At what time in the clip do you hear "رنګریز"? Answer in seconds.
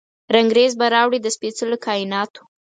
0.35-0.73